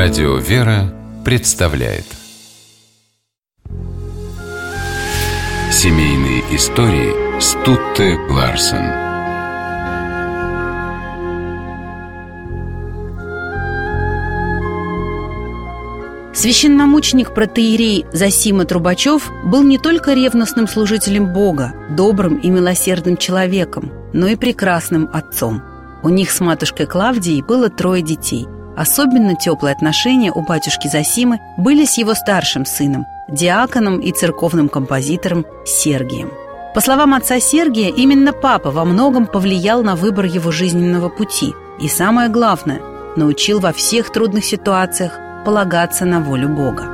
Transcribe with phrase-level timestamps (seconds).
[0.00, 2.04] Радио «Вера» представляет.
[5.72, 8.94] Семейные истории Стутте Ларсен.
[16.32, 24.28] Священномученик протеерей Засима Трубачев был не только ревностным служителем Бога, добрым и милосердным человеком, но
[24.28, 25.60] и прекрасным отцом.
[26.04, 28.46] У них с матушкой Клавдией было трое детей–
[28.78, 35.44] Особенно теплые отношения у батюшки Засимы были с его старшим сыном, диаконом и церковным композитором
[35.66, 36.30] Сергием.
[36.76, 41.88] По словам отца Сергия, именно папа во многом повлиял на выбор его жизненного пути и,
[41.88, 42.80] самое главное,
[43.16, 46.84] научил во всех трудных ситуациях полагаться на волю Бога.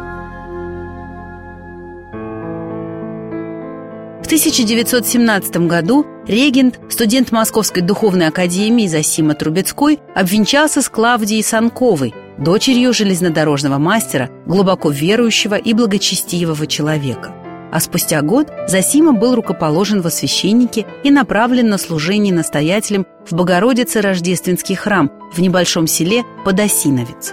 [4.23, 12.93] В 1917 году регент, студент Московской духовной академии Засима Трубецкой, обвенчался с Клавдией Санковой, дочерью
[12.93, 17.33] железнодорожного мастера, глубоко верующего и благочестивого человека.
[17.73, 24.01] А спустя год Засима был рукоположен во священнике и направлен на служение настоятелем в Богородице
[24.01, 27.33] Рождественский храм в небольшом селе Подосиновец.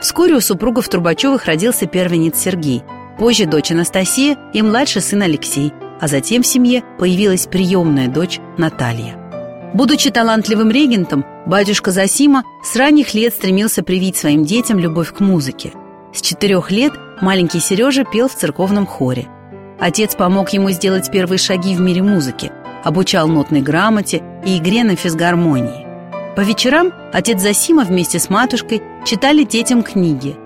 [0.00, 2.82] Вскоре у супругов Трубачевых родился первенец Сергей,
[3.18, 9.16] позже дочь Анастасия и младший сын Алексей– а затем в семье появилась приемная дочь Наталья.
[9.74, 15.72] Будучи талантливым регентом, батюшка Засима с ранних лет стремился привить своим детям любовь к музыке.
[16.12, 19.28] С четырех лет маленький Сережа пел в церковном хоре.
[19.78, 22.50] Отец помог ему сделать первые шаги в мире музыки,
[22.82, 25.86] обучал нотной грамоте и игре на физгармонии.
[26.34, 30.36] По вечерам отец Засима вместе с матушкой читали детям книги.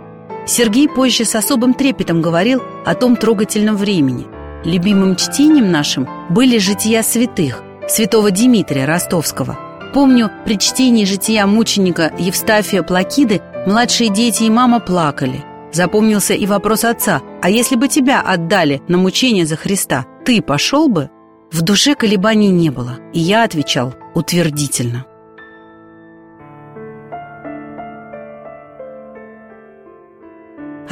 [0.46, 4.27] Сергей позже с особым трепетом говорил о том трогательном времени,
[4.65, 9.59] Любимым чтением нашим были «Жития святых» святого Дмитрия Ростовского.
[9.93, 15.45] Помню, при чтении «Жития мученика» Евстафия Плакиды младшие дети и мама плакали.
[15.73, 20.89] Запомнился и вопрос отца «А если бы тебя отдали на мучение за Христа, ты пошел
[20.89, 21.11] бы?»
[21.53, 25.07] В душе колебаний не было, и я отвечал утвердительно–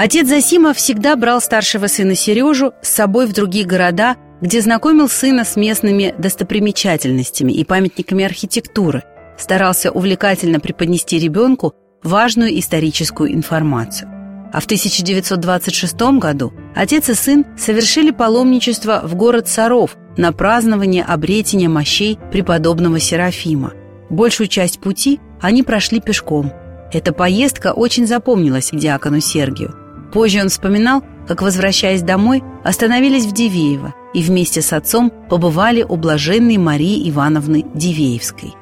[0.02, 5.44] Отец Засима всегда брал старшего сына Сережу с собой в другие города, где знакомил сына
[5.44, 9.04] с местными достопримечательностями и памятниками архитектуры,
[9.38, 14.10] старался увлекательно преподнести ребенку важную историческую информацию.
[14.52, 21.68] А в 1926 году отец и сын совершили паломничество в город Саров на празднование обретения
[21.68, 23.72] мощей преподобного Серафима.
[24.10, 26.52] Большую часть пути они прошли пешком.
[26.92, 29.76] Эта поездка очень запомнилась диакону Сергию.
[30.12, 35.96] Позже он вспоминал, как, возвращаясь домой, остановились в Дивеево и вместе с отцом побывали у
[35.96, 38.54] блаженной Марии Ивановны Дивеевской.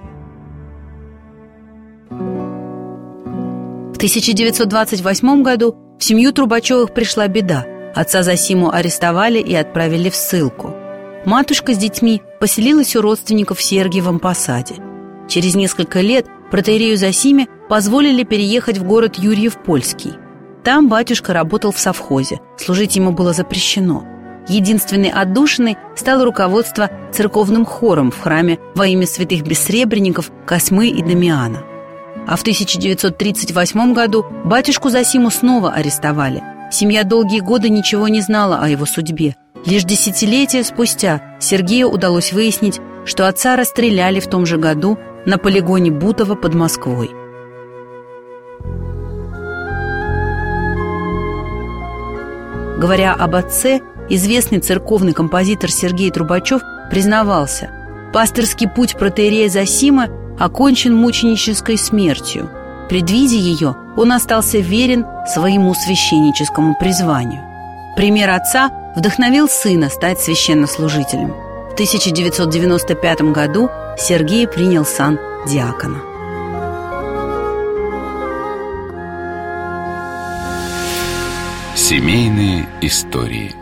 [3.93, 7.67] В 1928 году в семью Трубачевых пришла беда.
[7.95, 10.75] Отца Засиму арестовали и отправили в ссылку.
[11.27, 14.77] Матушка с детьми поселилась у родственников в Сергиевом посаде.
[15.29, 20.13] Через несколько лет протеерею Засиме позволили переехать в город Юрьев-Польский–
[20.63, 24.05] там батюшка работал в совхозе, служить ему было запрещено.
[24.49, 31.63] Единственной отдушиной стало руководство церковным хором в храме во имя святых бессребренников Косьмы и Дамиана.
[32.27, 36.43] А в 1938 году батюшку Засиму снова арестовали.
[36.71, 39.37] Семья долгие годы ничего не знала о его судьбе.
[39.67, 45.91] Лишь десятилетия спустя Сергею удалось выяснить, что отца расстреляли в том же году на полигоне
[45.91, 47.11] Бутово под Москвой.
[52.81, 57.71] Говоря об отце, известный церковный композитор Сергей Трубачев признавался
[58.15, 60.09] «Пасторский путь протеерея Засима
[60.39, 62.49] окончен мученической смертью.
[62.89, 67.43] Предвидя ее, он остался верен своему священническому призванию.
[67.97, 71.35] Пример отца вдохновил сына стать священнослужителем.
[71.69, 76.10] В 1995 году Сергей принял сан диакона.
[81.91, 83.53] Семейные истории